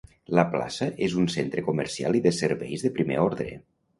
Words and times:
La 0.37 0.43
plaça 0.53 0.87
és 1.07 1.17
un 1.23 1.27
centre 1.33 1.65
comercial 1.69 2.19
i 2.19 2.23
de 2.27 2.33
serveis 2.39 2.87
de 2.87 2.93
primer 2.99 3.21
ordre. 3.27 3.51